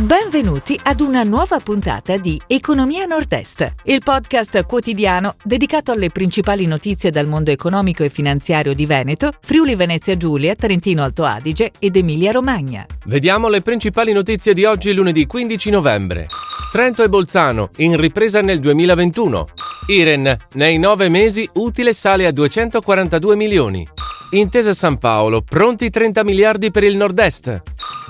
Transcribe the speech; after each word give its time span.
Benvenuti 0.00 0.80
ad 0.82 1.00
una 1.00 1.24
nuova 1.24 1.58
puntata 1.58 2.16
di 2.16 2.40
Economia 2.46 3.04
Nord-Est, 3.04 3.74
il 3.84 4.00
podcast 4.02 4.64
quotidiano 4.64 5.34
dedicato 5.44 5.92
alle 5.92 6.08
principali 6.08 6.64
notizie 6.64 7.10
dal 7.10 7.26
mondo 7.26 7.50
economico 7.50 8.02
e 8.02 8.08
finanziario 8.08 8.72
di 8.72 8.86
Veneto, 8.86 9.30
Friuli 9.42 9.74
Venezia 9.74 10.16
Giulia, 10.16 10.54
Trentino 10.54 11.02
Alto 11.02 11.24
Adige 11.24 11.72
ed 11.78 11.96
Emilia 11.96 12.30
Romagna. 12.30 12.86
Vediamo 13.04 13.50
le 13.50 13.60
principali 13.60 14.12
notizie 14.12 14.54
di 14.54 14.64
oggi 14.64 14.94
lunedì 14.94 15.26
15 15.26 15.68
novembre. 15.68 16.28
Trento 16.72 17.02
e 17.02 17.10
Bolzano, 17.10 17.68
in 17.76 17.98
ripresa 17.98 18.40
nel 18.40 18.58
2021. 18.58 19.48
Iren, 19.88 20.34
nei 20.54 20.78
nove 20.78 21.10
mesi 21.10 21.46
utile 21.54 21.92
sale 21.92 22.24
a 22.24 22.30
242 22.30 23.36
milioni. 23.36 23.86
Intesa 24.30 24.72
San 24.72 24.96
Paolo, 24.96 25.42
pronti 25.42 25.90
30 25.90 26.24
miliardi 26.24 26.70
per 26.70 26.84
il 26.84 26.96
nord-est. 26.96 27.62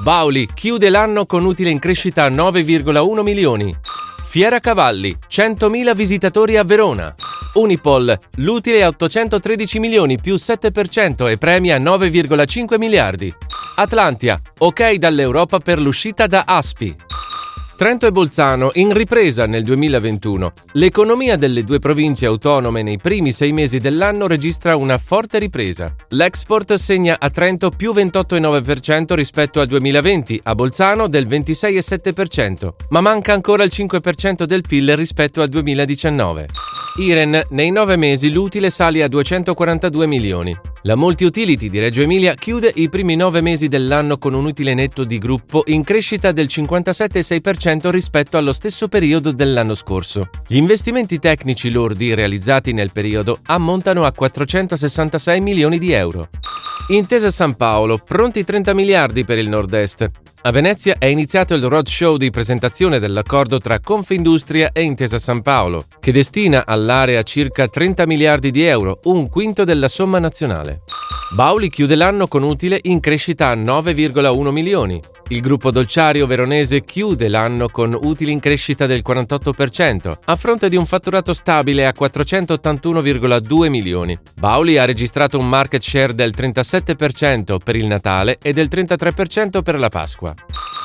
Bauli 0.03 0.49
chiude 0.55 0.89
l'anno 0.89 1.27
con 1.27 1.45
utile 1.45 1.69
in 1.69 1.79
crescita 1.79 2.25
a 2.25 2.31
9,1 2.31 3.21
milioni. 3.21 3.77
Fiera 4.25 4.59
Cavalli, 4.59 5.15
100.000 5.29 5.95
visitatori 5.95 6.57
a 6.57 6.65
Verona. 6.65 7.15
Unipol, 7.55 8.19
l'utile 8.37 8.83
a 8.83 8.89
813 8.89 9.79
milioni 9.79 10.19
più 10.19 10.37
7% 10.37 11.29
e 11.29 11.37
premi 11.37 11.71
a 11.71 11.79
9,5 11.79 12.79
miliardi. 12.79 13.35
Atlantia, 13.77 14.41
ok 14.59 14.95
dall'Europa 14.95 15.59
per 15.59 15.79
l'uscita 15.79 16.27
da 16.27 16.45
Aspi. 16.47 16.97
Trento 17.81 18.07
e 18.07 18.11
Bolzano 18.11 18.73
in 18.75 18.93
ripresa 18.93 19.47
nel 19.47 19.63
2021. 19.63 20.53
L'economia 20.73 21.37
delle 21.37 21.65
due 21.65 21.79
province 21.79 22.27
autonome 22.27 22.83
nei 22.83 22.99
primi 22.99 23.33
sei 23.33 23.53
mesi 23.53 23.79
dell'anno 23.79 24.27
registra 24.27 24.77
una 24.77 24.99
forte 24.99 25.39
ripresa. 25.39 25.91
L'export 26.09 26.75
segna 26.75 27.17
a 27.19 27.31
Trento 27.31 27.71
più 27.71 27.95
28,9% 27.95 29.15
rispetto 29.15 29.61
al 29.61 29.67
2020, 29.67 30.41
a 30.43 30.55
Bolzano 30.55 31.09
del 31.09 31.27
26,7%, 31.27 32.69
ma 32.91 33.01
manca 33.01 33.33
ancora 33.33 33.63
il 33.63 33.71
5% 33.73 34.43
del 34.45 34.61
PIL 34.61 34.95
rispetto 34.95 35.41
al 35.41 35.49
2019. 35.49 36.80
Iren, 36.97 37.41
nei 37.51 37.71
nove 37.71 37.97
mesi 37.97 38.33
l'utile 38.33 38.69
sale 38.69 39.03
a 39.03 39.09
242 39.09 40.07
milioni. 40.07 40.57
La 40.83 40.97
multi-utility 40.97 41.69
di 41.69 41.79
Reggio 41.79 42.03
Emilia 42.03 42.35
chiude 42.35 42.73
i 42.75 42.89
primi 42.89 43.15
nove 43.15 43.41
mesi 43.41 43.69
dell'anno 43.69 44.19
con 44.19 44.35
un 44.35 44.45
utile 44.45 44.75
netto 44.75 45.05
di 45.05 45.19
gruppo 45.19 45.63
in 45.67 45.85
crescita 45.85 46.33
del 46.33 46.47
57,6% 46.47 47.91
rispetto 47.91 48.37
allo 48.37 48.53
stesso 48.53 48.89
periodo 48.89 49.31
dell'anno 49.31 49.75
scorso. 49.75 50.31
Gli 50.47 50.57
investimenti 50.57 51.19
tecnici 51.19 51.71
lordi 51.71 52.13
realizzati 52.15 52.73
nel 52.73 52.91
periodo 52.93 53.39
ammontano 53.47 54.05
a 54.05 54.13
466 54.13 55.41
milioni 55.41 55.79
di 55.79 55.93
euro. 55.93 56.29
Intesa 56.91 57.31
San 57.31 57.55
Paolo, 57.55 57.99
pronti 57.99 58.43
30 58.43 58.75
miliardi 58.75 59.25
per 59.25 59.39
il 59.39 59.49
nord-est. 59.49 60.11
A 60.43 60.51
Venezia 60.51 60.97
è 60.99 61.07
iniziato 61.07 61.55
il 61.55 61.63
roadshow 61.63 62.17
di 62.17 62.31
presentazione 62.31 62.99
dell'accordo 62.99 63.59
tra 63.59 63.79
Confindustria 63.79 64.73
e 64.73 64.83
Intesa 64.83 65.21
San 65.21 65.41
Paolo, 65.41 65.85
che 66.01 66.11
destina 66.11 66.67
all'area 66.67 67.23
circa 67.23 67.69
30 67.69 68.07
miliardi 68.07 68.51
di 68.51 68.65
euro, 68.65 68.99
un 69.05 69.29
quinto 69.29 69.63
della 69.63 69.87
somma 69.87 70.19
nazionale. 70.19 70.83
Bauli 71.33 71.69
chiude 71.69 71.95
l'anno 71.95 72.27
con 72.27 72.43
utile 72.43 72.81
in 72.83 72.99
crescita 72.99 73.51
a 73.51 73.55
9,1 73.55 74.51
milioni. 74.51 75.01
Il 75.29 75.41
gruppo 75.41 75.71
dolciario 75.71 76.27
veronese 76.27 76.81
chiude 76.81 77.29
l'anno 77.29 77.69
con 77.69 77.97
utili 78.03 78.33
in 78.33 78.41
crescita 78.41 78.87
del 78.87 79.05
48%, 79.07 80.13
a 80.25 80.35
fronte 80.35 80.69
di 80.69 80.75
un 80.75 80.87
fatturato 80.87 81.33
stabile 81.33 81.87
a 81.87 81.95
481,2 81.97 83.69
milioni. 83.69 84.19
Bauli 84.41 84.77
ha 84.77 84.85
registrato 84.85 85.39
un 85.39 85.49
market 85.49 85.83
share 85.83 86.15
del 86.15 86.33
37% 86.37 87.59
per 87.63 87.77
il 87.77 87.87
Natale 87.87 88.39
e 88.43 88.53
del 88.53 88.67
33% 88.69 89.63
per 89.63 89.79
la 89.79 89.89
Pasqua. 89.89 90.35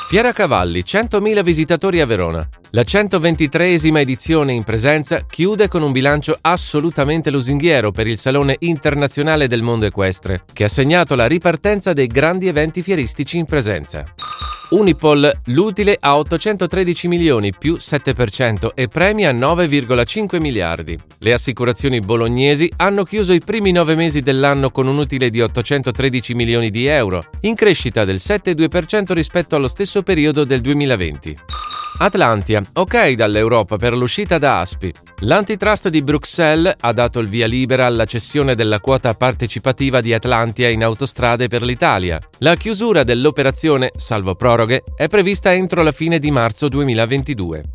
Fiera 0.08 0.34
Cavalli, 0.34 0.82
100.000 0.82 1.42
visitatori 1.42 2.00
a 2.00 2.06
Verona. 2.06 2.48
La 2.70 2.84
123esima 2.84 3.98
edizione 3.98 4.54
in 4.54 4.64
presenza 4.64 5.26
chiude 5.26 5.68
con 5.68 5.82
un 5.82 5.92
bilancio 5.92 6.38
assolutamente 6.42 7.32
lusinghiero 7.32 7.90
per 7.90 8.06
il 8.06 8.20
Salone 8.20 8.56
internazionale 8.60 9.48
del 9.48 9.64
mondo 9.64 9.88
equestre, 9.88 10.44
che 10.54 10.66
ha 10.66 10.70
segnato 10.70 11.16
la 11.16 11.26
ripartenza 11.26 11.92
dei 11.92 12.06
grandi 12.06 12.48
eventi 12.48 12.84
fieristici 12.84 13.40
in 13.40 13.46
presenza. 13.46 14.04
Unipol 14.70 15.32
l'utile 15.46 15.96
a 16.00 16.18
813 16.18 17.08
milioni 17.08 17.54
più 17.56 17.76
7% 17.76 18.72
e 18.74 18.88
premi 18.88 19.26
a 19.26 19.32
9,5 19.32 20.42
miliardi. 20.42 20.98
Le 21.20 21.34
assicurazioni 21.34 22.00
bolognesi 22.00 22.72
hanno 22.78 23.04
chiuso 23.04 23.34
i 23.34 23.42
primi 23.46 23.72
nove 23.72 23.96
mesi 23.96 24.22
dell'anno 24.22 24.72
con 24.72 24.88
un 24.88 24.98
utile 24.98 25.30
di 25.30 25.42
813 25.42 26.34
milioni 26.34 26.72
di 26.72 26.88
euro, 26.88 27.24
in 27.42 27.54
crescita 27.54 28.06
del 28.06 28.16
7,2% 28.16 29.14
rispetto 29.14 29.56
allo 29.56 29.68
stesso 29.68 30.02
periodo 30.02 30.44
del 30.44 30.62
2020. 30.62 31.36
Atlantia, 31.98 32.62
ok 32.74 33.12
dall'Europa 33.12 33.78
per 33.78 33.96
l'uscita 33.96 34.38
da 34.38 34.60
Aspi. 34.60 34.92
L'antitrust 35.20 35.88
di 35.88 36.02
Bruxelles 36.02 36.76
ha 36.78 36.92
dato 36.92 37.20
il 37.20 37.30
via 37.30 37.48
libera 37.48 37.86
alla 37.86 38.04
cessione 38.04 38.54
della 38.54 38.82
quota 38.82 39.14
partecipativa 39.14 40.02
di 40.02 40.14
Atlantia 40.14 40.68
in 40.68 40.84
autostrade 40.84 41.48
per 41.48 41.64
l'Italia. 41.64 42.20
La 42.40 42.56
chiusura 42.56 43.04
dell'operazione, 43.04 43.92
salvo 43.96 44.36
proroghe, 44.36 44.84
è 44.96 45.08
prevista 45.08 45.54
entro 45.54 45.84
la 45.84 45.94
fine 45.94 46.20
di 46.20 46.32
marzo 46.32 46.68
2022. 46.68 47.75